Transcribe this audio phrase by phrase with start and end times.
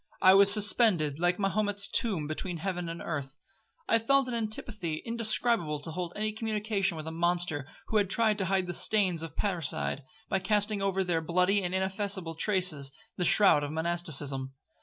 [0.19, 3.37] I was suspended like Mahomet's tomb between heaven and earth.
[3.87, 8.39] I felt an antipathy indescribable to hold any communication with a monster who had tried
[8.39, 13.25] to hide the stains of parricide, by casting over their bloody and ineffaceable traces the
[13.25, 14.55] shroud of monasticism.